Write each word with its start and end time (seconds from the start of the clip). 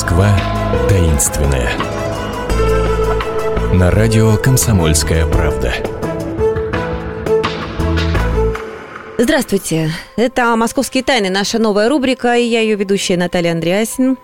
Москва 0.00 0.34
таинственная. 0.88 1.68
На 3.74 3.90
радио 3.90 4.34
«Комсомольская 4.38 5.26
правда». 5.26 5.74
Здравствуйте. 9.18 9.90
Это 10.16 10.56
«Московские 10.56 11.02
тайны», 11.02 11.28
наша 11.28 11.58
новая 11.58 11.90
рубрика, 11.90 12.34
и 12.34 12.44
я 12.44 12.60
ее 12.62 12.76
ведущая 12.76 13.18
Наталья 13.18 13.52
Андреасин. 13.52 14.16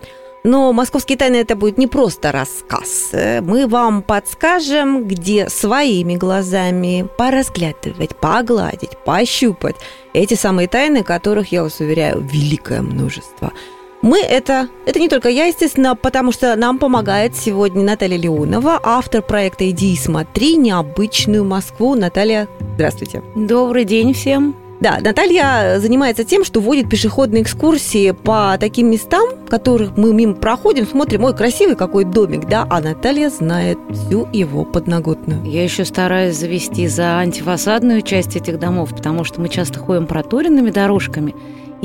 Но 0.44 0.72
«Московские 0.72 1.18
тайны» 1.18 1.36
это 1.36 1.56
будет 1.56 1.76
не 1.76 1.86
просто 1.86 2.32
рассказ. 2.32 3.10
Мы 3.42 3.66
вам 3.66 4.00
подскажем, 4.00 5.06
где 5.06 5.50
своими 5.50 6.16
глазами 6.16 7.06
поразглядывать, 7.18 8.16
погладить, 8.16 8.96
пощупать 9.04 9.76
эти 10.14 10.32
самые 10.32 10.68
тайны, 10.68 11.02
которых, 11.02 11.52
я 11.52 11.62
вас 11.64 11.80
уверяю, 11.80 12.22
великое 12.22 12.80
множество– 12.80 13.52
мы 14.02 14.20
это, 14.20 14.68
это 14.86 14.98
не 14.98 15.08
только 15.08 15.28
я, 15.28 15.46
естественно, 15.46 15.96
потому 15.96 16.32
что 16.32 16.54
нам 16.56 16.78
помогает 16.78 17.36
сегодня 17.36 17.82
Наталья 17.82 18.18
Леонова, 18.18 18.80
автор 18.82 19.22
проекта 19.22 19.68
«Иди 19.70 19.94
и 19.94 19.96
смотри. 19.96 20.56
Необычную 20.56 21.44
Москву». 21.44 21.94
Наталья, 21.94 22.48
здравствуйте. 22.74 23.22
Добрый 23.34 23.84
день 23.84 24.12
всем. 24.14 24.56
Да, 24.78 24.98
Наталья 25.00 25.78
занимается 25.78 26.22
тем, 26.24 26.44
что 26.44 26.60
водит 26.60 26.90
пешеходные 26.90 27.42
экскурсии 27.42 28.10
по 28.10 28.56
таким 28.60 28.90
местам, 28.90 29.26
которых 29.48 29.96
мы 29.96 30.12
мимо 30.12 30.34
проходим, 30.34 30.86
смотрим, 30.86 31.24
ой, 31.24 31.34
красивый 31.34 31.76
какой 31.76 32.04
домик, 32.04 32.46
да, 32.46 32.66
а 32.68 32.80
Наталья 32.80 33.30
знает 33.30 33.78
всю 33.90 34.28
его 34.32 34.66
подноготную. 34.66 35.44
Я 35.44 35.64
еще 35.64 35.86
стараюсь 35.86 36.36
завести 36.36 36.88
за 36.88 37.18
антифасадную 37.18 38.02
часть 38.02 38.36
этих 38.36 38.58
домов, 38.58 38.90
потому 38.94 39.24
что 39.24 39.40
мы 39.40 39.48
часто 39.48 39.78
ходим 39.78 40.06
проторенными 40.06 40.70
дорожками, 40.70 41.34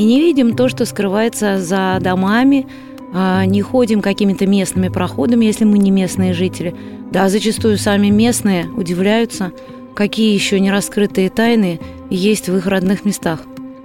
и 0.02 0.04
не 0.04 0.20
видим 0.20 0.56
то, 0.56 0.68
что 0.68 0.86
скрывается 0.86 1.62
за 1.62 2.00
домами, 2.02 2.66
а, 3.14 3.46
не 3.46 3.62
ходим 3.62 4.02
какими-то 4.02 4.48
местными 4.48 4.88
проходами, 4.88 5.46
если 5.46 5.64
мы 5.64 5.78
не 5.78 5.92
местные 5.92 6.34
жители. 6.34 6.74
Да, 7.12 7.30
зачастую 7.30 7.78
сами 7.78 8.08
местные 8.08 8.66
удивляются, 8.66 9.52
какие 9.94 10.34
еще 10.34 10.60
не 10.60 10.72
раскрытые 10.72 11.30
тайны 11.30 11.80
есть 12.10 12.50
в 12.50 12.58
их 12.58 12.66
родных 12.66 13.06
местах. 13.06 13.42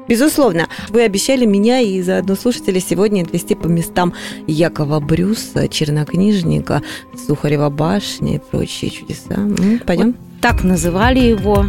Безусловно, 0.09 0.69
вы 0.89 1.03
обещали 1.03 1.45
меня 1.45 1.81
и 1.81 2.01
заодно 2.01 2.35
слушателей 2.35 2.81
сегодня 2.81 3.23
отвезти 3.23 3.55
по 3.55 3.67
местам 3.67 4.15
Якова 4.47 5.01
Брюса, 5.01 5.69
чернокнижника, 5.69 6.83
Сухарева 7.27 7.69
башни 7.69 8.37
и 8.37 8.39
прочие 8.39 8.91
чудеса. 8.91 9.37
Пойдем? 9.85 10.07
Вот 10.07 10.41
так 10.41 10.65
называли 10.65 11.19
его 11.19 11.67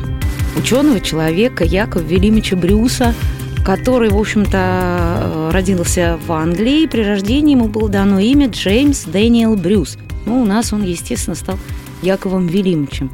ученого 0.56 1.02
человека 1.02 1.66
Якова 1.66 2.04
Велимича 2.04 2.56
Брюса– 2.56 3.14
который, 3.68 4.12
в 4.12 4.18
общем-то, 4.18 5.50
родился 5.52 6.18
в 6.26 6.32
Англии. 6.32 6.88
При 6.88 7.02
рождении 7.02 7.52
ему 7.52 7.68
было 7.68 7.90
дано 7.90 8.18
имя 8.18 8.48
Джеймс 8.48 9.04
Дэниел 9.04 9.58
Брюс. 9.58 9.98
Ну, 10.26 10.42
у 10.42 10.46
нас 10.46 10.72
он, 10.72 10.84
естественно, 10.84 11.36
стал 11.36 11.60
Яковом 12.02 12.48
Велимовичем. 12.48 13.12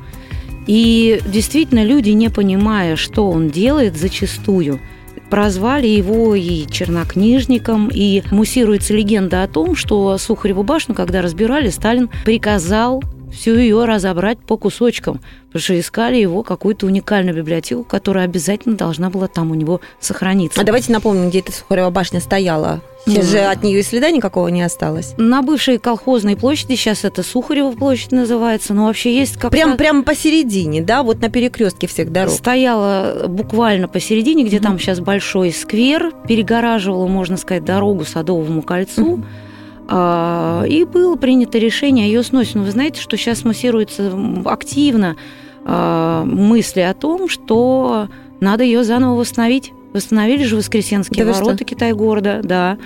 И 0.68 1.20
действительно, 1.26 1.84
люди, 1.84 2.12
не 2.12 2.30
понимая, 2.30 2.98
что 2.98 3.32
он 3.32 3.50
делает, 3.50 3.98
зачастую 3.98 4.80
прозвали 5.32 5.88
его 5.88 6.36
и 6.36 6.68
чернокнижником, 6.70 7.90
и 7.92 8.22
муссируется 8.30 8.94
легенда 8.94 9.42
о 9.42 9.48
том, 9.48 9.76
что 9.76 10.20
Сухареву 10.20 10.62
башню, 10.62 10.94
когда 10.94 11.24
разбирали, 11.24 11.70
Сталин 11.70 12.12
приказал 12.26 13.02
всю 13.34 13.56
ее 13.56 13.86
разобрать 13.86 14.40
по 14.40 14.58
кусочкам, 14.58 15.20
потому 15.48 15.62
что 15.62 15.80
искали 15.80 16.18
его 16.18 16.44
какую-то 16.44 16.86
уникальную 16.86 17.36
библиотеку, 17.36 17.84
которая 17.84 18.26
обязательно 18.26 18.76
должна 18.76 19.10
была 19.10 19.28
там 19.28 19.52
у 19.52 19.56
него 19.56 19.82
сохраниться. 20.00 20.62
А 20.62 20.64
давайте 20.64 20.92
напомним, 20.92 21.30
где 21.30 21.40
эта 21.40 21.52
Сухарева 21.52 21.90
башня 21.90 22.20
стояла. 22.20 22.82
Сейчас 23.06 23.26
же 23.26 23.40
от 23.40 23.64
нее 23.64 23.82
и 23.82 23.84
следа 23.84 24.12
никакого 24.12 24.48
не 24.48 24.62
осталось. 24.62 25.14
На 25.18 25.42
бывшей 25.42 25.78
колхозной 25.78 26.38
площади, 26.38 26.76
сейчас 26.76 27.04
это 27.04 27.22
Сухарева 27.22 27.72
площадь 27.72 28.14
называется, 28.14 28.74
но 28.74 28.86
вообще 28.86 29.14
есть 29.14 29.38
как 29.38 29.52
Прям, 29.52 29.76
прямо 29.76 30.04
посередине, 30.04 30.82
да, 30.82 31.04
вот 31.04 31.20
на 31.20 31.30
перекрестке 31.30 31.88
всех 31.88 32.12
дорог. 32.12 32.34
Стояла 32.34 33.28
буквально 33.28 33.90
посередине, 33.90 34.46
где 34.46 34.58
mm-hmm. 34.58 34.62
там 34.62 34.80
сейчас 34.80 35.02
большой 35.02 35.52
сквер, 35.52 36.14
перегораживала, 36.28 37.08
можно 37.08 37.36
сказать, 37.36 37.66
дорогу 37.66 38.06
Садовому 38.06 38.62
кольцу. 38.62 39.20
А, 39.22 39.53
и 39.88 40.86
было 40.86 41.16
принято 41.16 41.58
решение 41.58 42.06
о 42.06 42.08
ее 42.08 42.24
сносе. 42.24 42.52
Но 42.56 42.64
вы 42.64 42.72
знаете, 42.72 43.02
что 43.02 43.18
сейчас 43.18 43.44
массируется 43.44 44.12
активно 44.46 45.18
а, 45.66 46.24
мысли 46.26 46.82
о 46.82 46.94
том, 46.94 47.30
что 47.30 48.08
надо 48.40 48.64
ее 48.64 48.84
заново 48.84 49.16
восстановить. 49.16 49.72
Восстановили 49.94 50.44
же 50.44 50.56
Воскресенские 50.56 51.26
да 51.26 51.34
ворота 51.34 51.64
Китай-города, 51.64 52.42
да. 52.44 52.78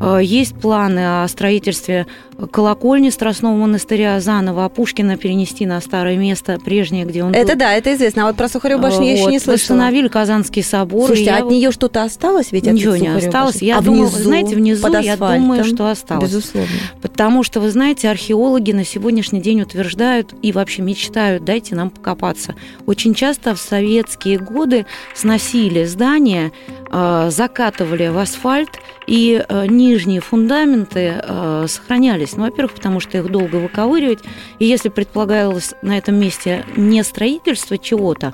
А, 0.00 0.18
есть 0.18 0.54
планы 0.54 1.22
о 1.22 1.28
строительстве 1.28 2.06
колокольни 2.50 3.10
Страстного 3.10 3.54
монастыря 3.56 4.20
заново, 4.20 4.64
а 4.64 4.68
Пушкина 4.68 5.16
перенести 5.16 5.66
на 5.66 5.80
старое 5.80 6.16
место 6.16 6.58
прежнее, 6.64 7.04
где 7.04 7.24
он 7.24 7.32
Это 7.32 7.52
был. 7.52 7.58
да, 7.60 7.74
это 7.74 7.94
известно. 7.94 8.24
А 8.24 8.26
вот 8.26 8.36
про 8.36 8.48
Сухареву 8.48 8.82
башню 8.82 9.00
вот. 9.00 9.06
я 9.06 9.12
еще 9.12 9.26
не 9.26 9.38
слышала. 9.38 9.76
Восстановили 9.76 10.08
Казанский 10.08 10.62
собор. 10.62 11.06
Слушайте, 11.06 11.30
а 11.30 11.38
от 11.38 11.50
нее 11.50 11.70
что-то 11.72 12.02
осталось? 12.02 12.52
Ведь 12.52 12.66
Ничего 12.66 12.96
не 12.96 13.08
осталось. 13.08 13.54
Башни? 13.54 13.66
Я 13.66 13.78
а 13.78 13.82
думаю, 13.82 14.06
внизу, 14.06 14.22
знаете, 14.22 14.56
внизу 14.56 14.82
под 14.82 15.02
я 15.02 15.16
думаю, 15.16 15.64
что 15.64 15.90
осталось. 15.90 16.24
Безусловно. 16.24 16.70
Потому 17.02 17.42
что, 17.42 17.60
вы 17.60 17.70
знаете, 17.70 18.08
археологи 18.08 18.72
на 18.72 18.84
сегодняшний 18.84 19.40
день 19.40 19.62
утверждают 19.62 20.34
и 20.42 20.52
вообще 20.52 20.82
мечтают, 20.82 21.44
дайте 21.44 21.74
нам 21.74 21.90
покопаться. 21.90 22.54
Очень 22.86 23.14
часто 23.14 23.54
в 23.54 23.60
советские 23.60 24.38
годы 24.38 24.86
сносили 25.14 25.84
здания, 25.84 26.52
э, 26.90 27.28
закатывали 27.30 28.08
в 28.08 28.18
асфальт, 28.18 28.70
и 29.06 29.44
э, 29.46 29.66
нижние 29.66 30.20
фундаменты 30.20 31.20
э, 31.22 31.66
сохранялись 31.68 32.29
есть. 32.30 32.38
Ну, 32.38 32.44
во-первых, 32.44 32.74
потому 32.74 33.00
что 33.00 33.18
их 33.18 33.30
долго 33.30 33.56
выковыривать, 33.56 34.20
и 34.58 34.64
если 34.64 34.88
предполагалось 34.88 35.74
на 35.82 35.98
этом 35.98 36.16
месте 36.16 36.64
не 36.76 37.02
строительство 37.02 37.78
чего-то, 37.78 38.32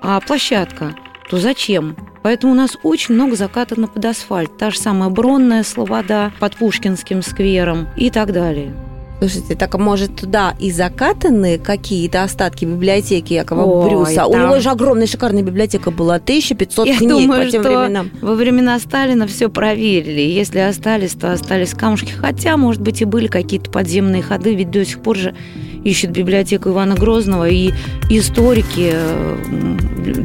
а 0.00 0.20
площадка, 0.20 0.94
то 1.28 1.38
зачем? 1.38 1.96
Поэтому 2.22 2.52
у 2.52 2.56
нас 2.56 2.76
очень 2.82 3.14
много 3.14 3.36
закатано 3.36 3.86
под 3.86 4.04
асфальт. 4.04 4.56
Та 4.56 4.70
же 4.70 4.78
самая 4.78 5.10
Бронная 5.10 5.62
Слобода 5.62 6.32
под 6.38 6.56
Пушкинским 6.56 7.22
сквером 7.22 7.88
и 7.96 8.10
так 8.10 8.32
далее. 8.32 8.87
Слушайте, 9.18 9.56
так 9.56 9.74
а 9.74 9.78
может 9.78 10.14
туда 10.14 10.54
и 10.60 10.70
закатаны 10.70 11.58
какие-то 11.58 12.22
остатки 12.22 12.64
библиотеки 12.64 13.32
Якова 13.32 13.64
Ой, 13.64 13.88
Брюса? 13.88 14.14
Там... 14.14 14.30
У 14.30 14.36
него 14.36 14.60
же 14.60 14.70
огромная 14.70 15.06
шикарная 15.08 15.42
библиотека 15.42 15.90
была, 15.90 16.16
1500 16.16 16.86
Я 16.86 16.96
книг 16.98 17.10
думаю, 17.10 17.44
по 17.44 17.50
тем 17.50 17.62
что 17.62 17.80
временам. 17.80 18.10
во 18.22 18.34
времена 18.34 18.78
Сталина 18.78 19.26
все 19.26 19.48
проверили. 19.48 20.20
Если 20.20 20.60
остались, 20.60 21.12
то 21.12 21.32
остались 21.32 21.74
камушки. 21.74 22.12
Хотя, 22.12 22.56
может 22.56 22.80
быть, 22.80 23.02
и 23.02 23.04
были 23.04 23.26
какие-то 23.26 23.70
подземные 23.70 24.22
ходы, 24.22 24.54
ведь 24.54 24.70
до 24.70 24.84
сих 24.84 25.00
пор 25.00 25.16
же 25.16 25.34
ищут 25.88 26.10
библиотеку 26.10 26.70
Ивана 26.70 26.94
Грозного, 26.94 27.48
и 27.48 27.72
историки, 28.10 28.94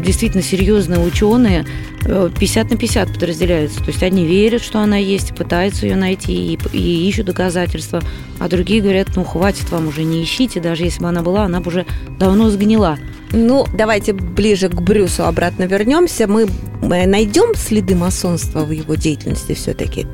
действительно 0.03 0.43
серьезные 0.43 0.99
ученые, 0.99 1.65
50 2.01 2.69
на 2.71 2.77
50 2.77 3.13
подразделяются. 3.13 3.79
То 3.79 3.87
есть 3.87 4.03
одни 4.03 4.25
верят, 4.25 4.61
что 4.61 4.79
она 4.79 4.97
есть, 4.97 5.35
пытаются 5.35 5.85
ее 5.85 5.95
найти 5.95 6.53
и, 6.53 6.59
и 6.73 7.07
ищут 7.07 7.27
доказательства, 7.27 8.01
а 8.39 8.49
другие 8.49 8.81
говорят, 8.81 9.09
ну 9.15 9.23
хватит 9.23 9.69
вам 9.71 9.87
уже, 9.87 10.03
не 10.03 10.23
ищите, 10.23 10.59
даже 10.59 10.83
если 10.83 11.01
бы 11.01 11.07
она 11.07 11.21
была, 11.21 11.43
она 11.43 11.61
бы 11.61 11.69
уже 11.69 11.85
давно 12.19 12.49
сгнила. 12.49 12.97
Ну, 13.31 13.65
давайте 13.73 14.13
ближе 14.13 14.69
к 14.69 14.79
Брюсу 14.79 15.25
обратно 15.25 15.63
вернемся. 15.63 16.27
Мы 16.27 16.47
найдем 16.81 17.55
следы 17.55 17.95
масонства 17.95 18.63
в 18.63 18.71
его 18.71 18.93
деятельности 18.95 19.53
все-таки. 19.53 20.05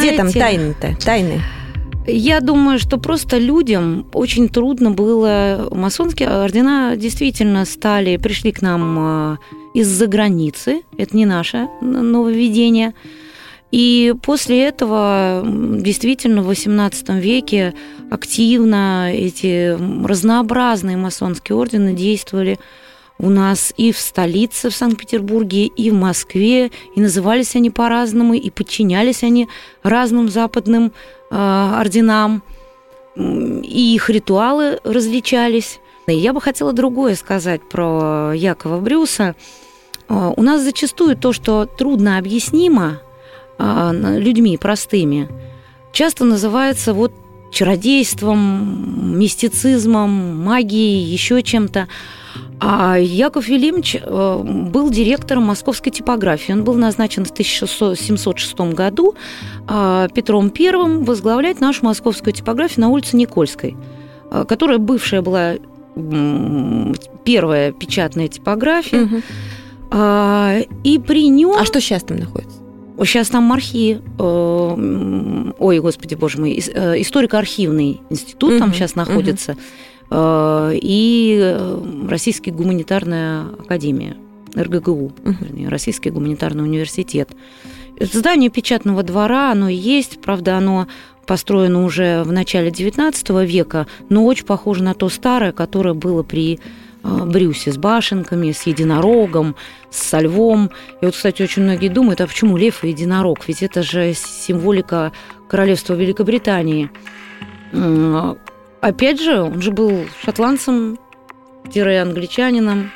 Где 0.00 0.16
там 0.16 0.32
тайны-то? 0.32 0.96
Тайны? 1.04 1.42
Я 2.06 2.40
думаю, 2.40 2.78
что 2.78 2.98
просто 2.98 3.38
людям 3.38 4.06
очень 4.12 4.48
трудно 4.50 4.90
было. 4.90 5.68
Масонские 5.70 6.28
ордена 6.28 6.96
действительно 6.96 7.64
стали, 7.64 8.18
пришли 8.18 8.52
к 8.52 8.60
нам 8.60 8.98
а, 8.98 9.38
из-за 9.72 10.06
границы. 10.06 10.82
Это 10.98 11.16
не 11.16 11.24
наше 11.24 11.68
нововведение. 11.80 12.92
И 13.72 14.14
после 14.22 14.64
этого 14.64 15.42
действительно 15.44 16.42
в 16.42 16.50
XVIII 16.50 17.18
веке 17.18 17.74
активно 18.10 19.10
эти 19.12 19.76
разнообразные 20.06 20.96
масонские 20.96 21.56
ордены 21.56 21.94
действовали 21.94 22.58
у 23.18 23.30
нас 23.30 23.72
и 23.76 23.92
в 23.92 23.98
столице, 23.98 24.70
в 24.70 24.76
Санкт-Петербурге, 24.76 25.66
и 25.66 25.90
в 25.90 25.94
Москве, 25.94 26.70
и 26.94 27.00
назывались 27.00 27.54
они 27.56 27.70
по-разному, 27.70 28.34
и 28.34 28.50
подчинялись 28.50 29.22
они 29.22 29.48
разным 29.82 30.28
западным 30.28 30.92
орденам, 31.36 32.42
и 33.16 33.94
их 33.94 34.10
ритуалы 34.10 34.80
различались. 34.84 35.80
И 36.06 36.14
я 36.14 36.32
бы 36.32 36.40
хотела 36.40 36.72
другое 36.72 37.14
сказать 37.14 37.62
про 37.68 38.32
Якова 38.34 38.78
Брюса. 38.80 39.34
Э, 40.08 40.32
у 40.36 40.42
нас 40.42 40.62
зачастую 40.62 41.16
то, 41.16 41.32
что 41.32 41.66
трудно 41.66 42.18
объяснимо 42.18 43.00
э, 43.58 44.18
людьми 44.18 44.58
простыми, 44.58 45.28
часто 45.92 46.24
называется 46.24 46.92
вот 46.92 47.12
чародейством, 47.50 49.18
мистицизмом, 49.18 50.42
магией, 50.42 51.04
еще 51.04 51.42
чем-то. 51.42 51.88
А 52.60 52.96
Яков 52.98 53.48
Велимович 53.48 53.96
э, 53.96 54.42
был 54.44 54.90
директором 54.90 55.44
московской 55.44 55.92
типографии. 55.92 56.52
Он 56.52 56.64
был 56.64 56.74
назначен 56.74 57.24
в 57.24 57.30
1706 57.30 58.58
году 58.74 59.14
а 59.66 60.08
Петром 60.08 60.52
I 60.56 61.04
возглавлять 61.04 61.60
нашу 61.60 61.84
московскую 61.84 62.32
типографию 62.32 62.82
на 62.82 62.88
улице 62.88 63.16
Никольской, 63.16 63.76
э, 64.30 64.44
которая 64.48 64.78
бывшая 64.78 65.22
была 65.22 65.54
первая 67.24 67.70
печатная 67.70 68.26
типография. 68.26 69.04
Угу. 69.04 69.22
И 70.82 70.98
при 70.98 71.28
нем... 71.28 71.54
А 71.56 71.64
что 71.64 71.80
сейчас 71.80 72.02
там 72.02 72.16
находится? 72.16 72.58
Сейчас 72.98 73.28
там 73.28 73.52
архи, 73.52 74.00
э, 74.18 75.52
ой, 75.58 75.78
господи, 75.78 76.14
боже 76.16 76.40
мой, 76.40 76.58
историко-архивный 76.58 78.00
институт 78.10 78.54
угу, 78.54 78.58
там 78.58 78.72
сейчас 78.72 78.96
находится. 78.96 79.52
Угу. 79.52 79.60
Э, 80.14 80.72
и 80.74 81.38
э, 81.42 82.06
Российская 82.08 82.52
гуманитарная 82.52 83.46
академия, 83.58 84.16
РГГУ, 84.54 85.12
вернее, 85.24 85.68
Российский 85.68 86.10
гуманитарный 86.10 86.62
университет. 86.62 87.30
Здание 87.98 88.50
печатного 88.50 89.02
двора, 89.02 89.50
оно 89.50 89.68
есть, 89.68 90.20
правда, 90.20 90.56
оно 90.56 90.86
построено 91.26 91.84
уже 91.84 92.22
в 92.22 92.30
начале 92.30 92.70
XIX 92.70 93.44
века, 93.44 93.86
но 94.08 94.24
очень 94.24 94.44
похоже 94.44 94.84
на 94.84 94.94
то 94.94 95.08
старое, 95.08 95.50
которое 95.50 95.94
было 95.94 96.22
при 96.22 96.60
э, 97.02 97.24
Брюсе 97.24 97.72
с 97.72 97.76
башенками, 97.76 98.52
с 98.52 98.68
единорогом, 98.68 99.56
со 99.90 100.20
львом. 100.20 100.70
И 101.00 101.06
вот, 101.06 101.14
кстати, 101.14 101.42
очень 101.42 101.62
многие 101.62 101.88
думают, 101.88 102.20
а 102.20 102.28
почему 102.28 102.56
лев 102.56 102.84
и 102.84 102.90
единорог? 102.90 103.48
Ведь 103.48 103.64
это 103.64 103.82
же 103.82 104.12
символика 104.14 105.10
королевства 105.48 105.94
Великобритании. 105.94 106.88
Опять 108.84 109.18
же, 109.18 109.40
он 109.40 109.62
же 109.62 109.70
был 109.70 110.04
шотландцем-англичанином. 110.22 112.90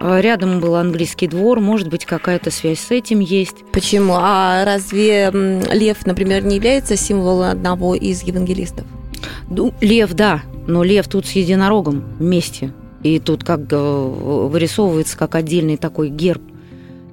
А 0.00 0.20
рядом 0.20 0.58
был 0.58 0.74
английский 0.74 1.28
двор, 1.28 1.60
может 1.60 1.88
быть, 1.88 2.04
какая-то 2.04 2.50
связь 2.50 2.80
с 2.80 2.90
этим 2.90 3.20
есть. 3.20 3.58
Почему? 3.70 4.14
А 4.16 4.64
разве 4.64 5.30
лев, 5.30 6.04
например, 6.06 6.44
не 6.44 6.56
является 6.56 6.96
символом 6.96 7.50
одного 7.50 7.94
из 7.94 8.24
евангелистов? 8.24 8.84
Ну, 9.48 9.72
лев, 9.80 10.12
да, 10.14 10.42
но 10.66 10.82
лев 10.82 11.06
тут 11.06 11.24
с 11.24 11.30
единорогом 11.30 12.02
вместе. 12.18 12.72
И 13.04 13.20
тут 13.20 13.44
как 13.44 13.60
э, 13.70 13.76
вырисовывается 13.76 15.16
как 15.16 15.36
отдельный 15.36 15.76
такой 15.76 16.08
герб– 16.08 16.42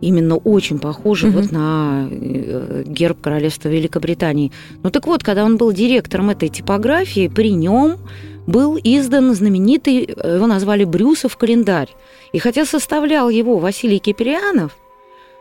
именно 0.06 0.38
очень 0.38 0.80
похожий 0.80 1.30
угу. 1.30 1.40
вот 1.40 1.52
на 1.52 2.08
э, 2.10 2.84
герб 2.86 3.20
королевства 3.22 3.70
Великобритании. 3.70 4.52
Ну 4.84 4.92
так 4.92 5.08
вот, 5.08 5.24
когда 5.24 5.44
он 5.44 5.58
был 5.58 5.72
директором 5.72 6.30
этой 6.30 6.50
типографии, 6.50 7.28
при 7.28 7.54
нем 7.54 7.98
был 8.46 8.78
издан 8.78 9.34
знаменитый, 9.34 10.04
э, 10.06 10.36
его 10.36 10.46
назвали 10.46 10.84
Брюсов 10.84 11.38
календарь. 11.38 11.90
И 12.34 12.40
хотя 12.40 12.66
составлял 12.66 13.30
его 13.30 13.58
Василий 13.58 14.00
Киприанов, 14.00 14.78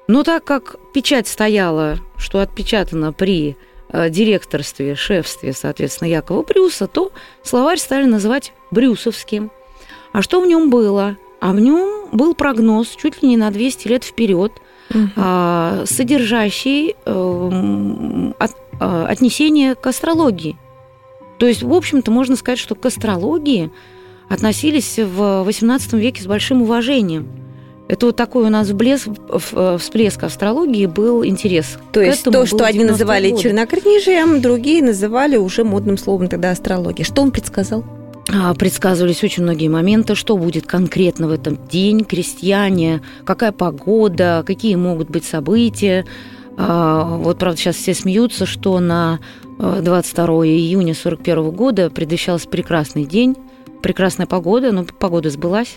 но 0.09 0.23
так 0.23 0.45
как 0.45 0.77
печать 0.95 1.29
стояла, 1.29 1.99
что 2.17 2.41
отпечатано 2.41 3.13
при 3.13 3.57
э, 3.91 4.09
директорстве, 4.09 4.95
шефстве, 4.95 5.53
соответственно, 5.53 6.09
Якова 6.09 6.43
Брюса, 6.43 6.87
то 6.87 7.13
словарь 7.43 7.79
стали 7.79 8.07
называть 8.07 8.53
Брюсовским. 8.71 9.51
А 10.13 10.23
что 10.23 10.41
в 10.41 10.47
нем 10.47 10.71
было? 10.71 11.19
А 11.44 11.52
в 11.52 11.61
нем 11.61 12.08
был 12.11 12.35
прогноз 12.35 12.88
чуть 12.96 13.23
ли 13.23 13.29
не 13.29 13.37
на 13.37 13.50
200 13.50 13.87
лет 13.88 14.02
вперед, 14.02 14.50
угу. 14.88 15.11
содержащий 15.85 16.96
эм, 17.05 18.35
от, 18.38 18.52
а, 18.81 19.05
отнесение 19.06 19.75
к 19.75 19.87
астрологии. 19.87 20.56
То 21.38 21.44
есть, 21.44 21.62
в 21.62 21.70
общем-то, 21.70 22.11
можно 22.11 22.37
сказать, 22.37 22.58
что 22.58 22.75
к 22.75 22.87
астрологии 22.87 23.70
относились 24.31 24.99
в 24.99 25.46
XVIII 25.46 25.99
веке 25.99 26.23
с 26.23 26.26
большим 26.26 26.62
уважением. 26.62 27.29
Это 27.88 28.06
вот 28.06 28.17
такой 28.17 28.46
у 28.46 28.49
нас 28.49 28.69
всплеск, 28.69 29.08
всплеск 29.79 30.23
астрологии 30.23 30.87
был 30.87 31.26
интерес. 31.26 31.76
То 31.93 32.00
есть 32.00 32.25
то, 32.25 32.46
что 32.46 32.64
одни 32.64 32.85
называли 32.85 33.29
годы. 33.29 33.43
чернокнижием, 33.43 34.41
другие 34.41 34.82
называли 34.82 35.37
уже 35.37 35.62
модным 35.62 35.99
словом 35.99 36.29
тогда 36.29 36.52
астрология. 36.52 37.05
Что 37.05 37.20
он 37.20 37.32
предсказал? 37.32 37.85
А, 38.37 38.53
предсказывались 38.55 39.23
очень 39.23 39.45
многие 39.45 39.69
моменты, 39.69 40.17
что 40.17 40.37
будет 40.37 40.67
конкретно 40.67 41.29
в 41.29 41.31
этом 41.31 41.57
день, 41.69 42.05
крестьяне, 42.05 43.01
какая 43.25 43.53
погода, 43.53 44.43
какие 44.45 44.75
могут 44.75 45.09
быть 45.09 45.25
события. 45.25 46.05
А, 46.57 47.17
вот, 47.17 47.39
правда, 47.39 47.61
сейчас 47.61 47.77
все 47.77 47.95
смеются, 47.95 48.45
что 48.45 48.81
на 48.81 49.21
22 49.59 50.25
а, 50.25 50.47
июня 50.47 50.95
1941 50.95 51.51
года 51.53 51.91
предвещался 51.91 52.49
прекрасный 52.49 53.05
день, 53.05 53.37
прекрасная 53.83 54.27
погода, 54.27 54.73
но 54.73 54.85
погода 54.85 55.31
сбылась. 55.31 55.77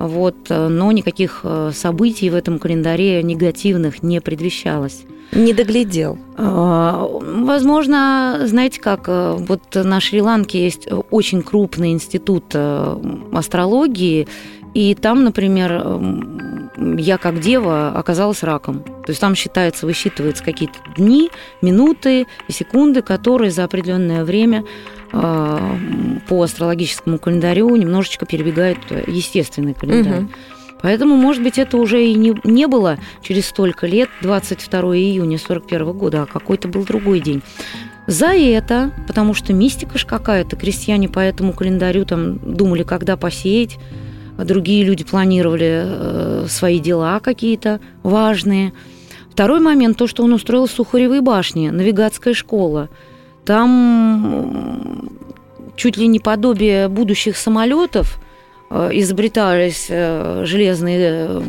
Вот, 0.00 0.48
но 0.48 0.90
никаких 0.92 1.44
событий 1.72 2.30
в 2.30 2.34
этом 2.34 2.58
календаре 2.58 3.22
негативных 3.22 4.02
не 4.02 4.20
предвещалось. 4.20 5.04
Не 5.32 5.52
доглядел. 5.52 6.18
А, 6.36 7.06
возможно, 7.06 8.40
знаете 8.44 8.80
как, 8.80 9.04
э, 9.06 9.36
вот 9.38 9.62
на 9.74 10.00
Шри-Ланке 10.00 10.64
есть 10.64 10.88
очень 11.10 11.42
крупный 11.42 11.92
институт 11.92 12.46
э, 12.54 12.96
астрологии, 13.32 14.26
и 14.74 14.94
там, 14.94 15.22
например, 15.24 15.82
я 16.80 17.18
как 17.18 17.40
дева 17.40 17.88
оказалась 17.88 18.42
раком. 18.42 18.80
То 18.82 19.08
есть 19.08 19.20
там 19.20 19.34
считается, 19.34 19.86
высчитываются 19.86 20.42
какие-то 20.42 20.78
дни, 20.96 21.30
минуты 21.62 22.26
и 22.48 22.52
секунды, 22.52 23.02
которые 23.02 23.50
за 23.50 23.64
определенное 23.64 24.24
время 24.24 24.64
э, 25.12 25.76
по 26.28 26.42
астрологическому 26.42 27.18
календарю 27.18 27.74
немножечко 27.76 28.26
перебегают 28.26 28.78
естественный 29.06 29.74
календарь. 29.74 30.22
Угу. 30.22 30.30
Поэтому, 30.82 31.16
может 31.16 31.42
быть, 31.42 31.58
это 31.58 31.76
уже 31.76 32.04
и 32.04 32.14
не, 32.14 32.34
не 32.44 32.66
было 32.66 32.98
через 33.22 33.46
столько 33.46 33.86
лет, 33.86 34.08
22 34.22 34.80
июня 34.96 35.38
41 35.38 35.92
года, 35.92 36.22
а 36.22 36.26
какой-то 36.26 36.68
был 36.68 36.84
другой 36.84 37.20
день. 37.20 37.42
За 38.06 38.28
это, 38.28 38.92
потому 39.06 39.34
что 39.34 39.52
мистика 39.52 39.98
ж 39.98 40.06
какая-то, 40.06 40.56
крестьяне 40.56 41.08
по 41.08 41.20
этому 41.20 41.52
календарю 41.52 42.04
там 42.06 42.38
думали, 42.38 42.82
когда 42.82 43.16
посеять, 43.16 43.78
другие 44.44 44.84
люди 44.84 45.04
планировали 45.04 45.84
э, 45.84 46.46
свои 46.48 46.78
дела 46.78 47.20
какие-то 47.20 47.80
важные. 48.02 48.72
Второй 49.30 49.60
момент, 49.60 49.96
то, 49.96 50.06
что 50.06 50.22
он 50.24 50.32
устроил 50.32 50.66
в 50.66 50.70
Сухаревой 50.70 51.20
башне, 51.20 51.70
навигатская 51.70 52.34
школа. 52.34 52.88
Там 53.44 55.10
чуть 55.76 55.96
ли 55.96 56.06
не 56.06 56.18
подобие 56.20 56.88
будущих 56.88 57.36
самолетов– 57.36 58.18
Э, 58.70 58.90
изобретались 58.92 59.86
э, 59.88 60.44
железные 60.46 61.42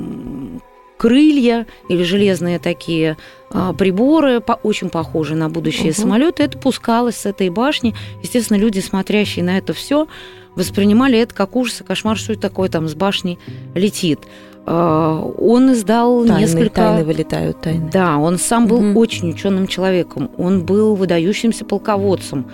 крылья 0.98 1.66
или 1.90 2.04
железные 2.04 2.60
такие 2.60 3.18
приборы, 3.50 4.42
очень 4.62 4.90
похожие 4.90 5.36
на 5.36 5.50
будущие 5.50 5.92
угу. 5.92 6.00
самолеты. 6.00 6.44
Это 6.44 6.60
пускалось 6.60 7.18
с 7.18 7.26
этой 7.26 7.50
башни. 7.50 7.96
Естественно, 8.22 8.58
люди, 8.58 8.80
смотрящие 8.80 9.44
на 9.44 9.58
это 9.58 9.74
все, 9.74 10.08
воспринимали 10.56 11.20
это 11.20 11.34
как 11.34 11.56
ужас 11.56 11.82
и 11.82 11.84
кошмар, 11.84 12.18
что 12.18 12.34
это 12.34 12.42
такое 12.42 12.70
там 12.70 12.88
с 12.88 12.96
башни 12.96 13.40
летит. 13.76 14.20
Он 14.66 15.74
издал 15.74 16.24
тайны, 16.26 16.42
несколько... 16.42 16.76
Тайны 16.76 17.04
вылетают, 17.04 17.62
тайны. 17.62 17.90
Да, 17.92 18.18
он 18.18 18.38
сам 18.38 18.68
был 18.68 18.78
угу. 18.78 19.00
очень 19.00 19.32
ученым 19.32 19.66
человеком. 19.68 20.30
Он 20.38 20.64
был 20.64 20.96
выдающимся 20.96 21.66
полководцем. 21.66 22.46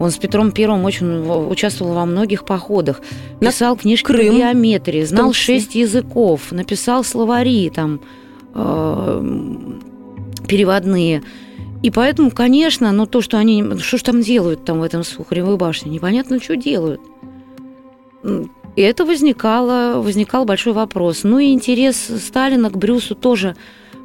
Он 0.00 0.10
с 0.10 0.16
Петром 0.16 0.50
Первым 0.50 0.84
очень 0.84 1.24
участвовал 1.48 1.94
во 1.94 2.06
многих 2.06 2.44
походах. 2.44 3.00
Писал 3.38 3.76
книжки 3.76 4.06
Крым, 4.06 4.32
по 4.32 4.38
геометрии, 4.38 5.04
знал 5.04 5.32
шесть 5.32 5.76
языков, 5.76 6.50
написал 6.50 7.04
словари 7.04 7.70
там 7.70 8.00
э, 8.52 9.60
переводные. 10.48 11.22
И 11.84 11.90
поэтому, 11.92 12.32
конечно, 12.32 12.90
ну 12.90 13.06
то, 13.06 13.20
что 13.20 13.38
они... 13.38 13.62
Что 13.78 13.98
ж 13.98 14.02
там 14.02 14.22
делают 14.22 14.64
там 14.64 14.80
в 14.80 14.82
этом 14.82 15.04
Сухаревой 15.04 15.56
башне? 15.56 15.92
Непонятно, 15.92 16.42
что 16.42 16.56
делают. 16.56 17.00
И 18.76 18.82
это 18.82 19.04
возникало, 19.04 20.00
возникал 20.00 20.44
большой 20.44 20.72
вопрос. 20.72 21.22
Ну 21.22 21.38
и 21.38 21.52
интерес 21.52 21.96
Сталина 21.96 22.70
к 22.70 22.76
Брюсу 22.76 23.14
тоже 23.14 23.54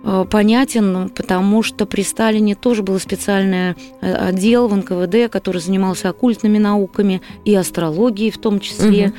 Э, 0.04 0.26
понятен, 0.30 1.10
потому 1.10 1.62
что 1.62 1.86
при 1.86 2.02
Сталине 2.02 2.56
тоже 2.56 2.84
был 2.84 3.00
специальный 3.00 3.76
э, 4.02 4.14
отдел 4.14 4.68
в 4.68 4.76
НКВД, 4.76 5.32
который 5.32 5.60
занимался 5.60 6.10
оккультными 6.10 6.58
науками 6.58 7.22
и 7.44 7.54
астрологией 7.54 8.32
в 8.32 8.38
том 8.38 8.60
числе. 8.60 9.08
Угу. 9.08 9.14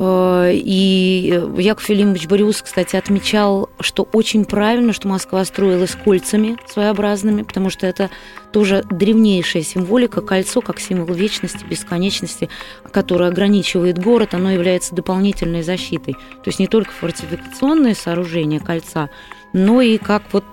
И 0.00 1.42
Яков 1.58 1.84
Филимович 1.84 2.26
Борюс, 2.26 2.62
кстати, 2.62 2.96
отмечал, 2.96 3.68
что 3.78 4.08
очень 4.12 4.44
правильно, 4.44 4.92
что 4.92 5.06
Москва 5.06 5.44
строилась 5.44 5.94
кольцами 5.94 6.56
своеобразными, 6.66 7.42
потому 7.42 7.70
что 7.70 7.86
это 7.86 8.10
тоже 8.52 8.84
древнейшая 8.90 9.62
символика. 9.62 10.20
Кольцо 10.22 10.60
как 10.60 10.80
символ 10.80 11.14
вечности, 11.14 11.64
бесконечности, 11.64 12.48
которое 12.90 13.28
ограничивает 13.28 13.98
город, 13.98 14.34
оно 14.34 14.50
является 14.50 14.94
дополнительной 14.94 15.62
защитой. 15.62 16.14
То 16.14 16.46
есть 16.46 16.58
не 16.58 16.66
только 16.66 16.92
фортификационное 16.92 17.94
сооружение 17.94 18.60
кольца, 18.60 19.10
но 19.52 19.82
и 19.82 19.98
как 19.98 20.22
вот 20.32 20.44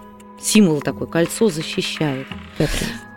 символ 0.41 0.81
такой, 0.81 1.07
кольцо 1.07 1.49
защищает. 1.49 2.27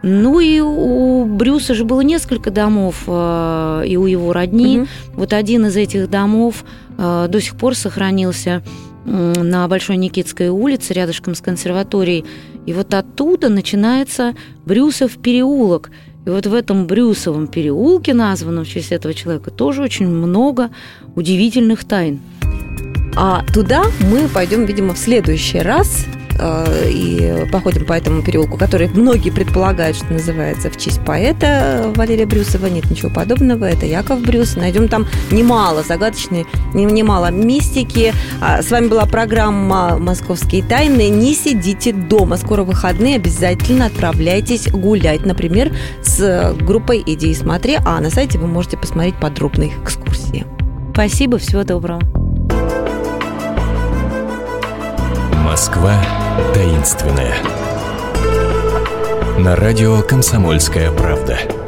Ну 0.03 0.41
и 0.41 0.59
у 0.61 1.25
Брюса 1.25 1.75
же 1.75 1.85
было 1.85 2.01
несколько 2.01 2.51
домов, 2.51 3.05
э, 3.07 3.85
и 3.87 3.97
у 3.97 4.07
его 4.07 4.33
родни. 4.33 4.81
Угу. 4.81 4.89
Вот 5.15 5.33
один 5.33 5.67
из 5.67 5.77
этих 5.77 6.11
домов 6.11 6.65
э, 6.99 7.29
до 7.29 7.41
сих 7.41 7.57
пор 7.57 7.77
сохранился 7.77 8.63
на 9.05 9.67
Большой 9.67 9.97
Никитской 9.97 10.49
улице, 10.49 10.93
рядышком 10.93 11.35
с 11.35 11.41
консерваторией. 11.41 12.25
И 12.67 12.73
вот 12.73 12.95
оттуда 12.95 13.49
начинается 13.49 14.35
Брюсов 14.65 15.19
переулок. 15.19 15.91
И 16.25 16.31
вот 16.31 16.47
в 16.47 16.55
этом 16.55 16.87
Брюсовом 16.87 17.49
переулке, 17.49 18.15
названном 18.15 18.65
в 18.65 18.69
честь 18.69 18.93
этого 18.93 19.13
человека, 19.13 19.51
тоже 19.51 19.83
очень 19.83 20.07
много 20.07 20.71
удивительных 21.17 21.85
тайн. 21.85 22.21
А 23.17 23.45
туда 23.53 23.85
мы 24.11 24.29
пойдем, 24.29 24.65
видимо, 24.65 24.95
в 24.95 24.99
следующий 24.99 25.59
раз 25.59 26.07
и 26.41 27.47
походим 27.51 27.85
по 27.85 27.93
этому 27.93 28.23
переулку, 28.23 28.57
который 28.57 28.89
многие 28.89 29.31
предполагают, 29.31 29.97
что 29.97 30.13
называется 30.13 30.71
в 30.71 30.77
честь 30.77 31.05
поэта 31.05 31.93
Валерия 31.97 32.27
Брюсова. 32.27 32.67
Нет 32.67 32.91
ничего 32.91 33.11
подобного. 33.11 33.65
Это 33.67 33.87
Яков 33.87 34.21
Брюс. 34.21 34.57
Найдем 34.57 34.89
там 34.89 35.07
немало 35.31 35.83
загадочной, 35.83 36.47
немало 36.75 37.31
мистики. 37.31 38.13
А, 38.41 38.63
с 38.63 38.71
вами 38.71 38.89
была 38.89 39.07
программа 39.07 39.99
«Московские 39.99 40.63
тайны». 40.63 41.09
Не 41.09 41.35
сидите 41.35 41.93
дома. 41.93 42.37
Скоро 42.37 42.65
выходные. 42.65 43.17
Обязательно 43.17 43.87
отправляйтесь 43.87 44.69
гулять. 44.69 45.25
Например, 45.27 45.73
с 46.03 46.55
группой 46.61 47.03
«Иди 47.05 47.31
и 47.31 47.35
смотри». 47.35 47.79
А 47.85 48.01
на 48.01 48.11
сайте 48.11 48.39
вы 48.39 48.47
можете 48.47 48.77
посмотреть 48.77 49.17
подробные 49.17 49.73
экскурсии. 49.83 50.47
Спасибо. 50.93 51.39
Всего 51.39 51.65
доброго. 51.65 52.01
Москва 55.45 55.95
таинственная. 56.55 57.35
На 59.39 59.57
радио 59.57 60.03
«Комсомольская 60.03 60.91
правда». 60.91 61.62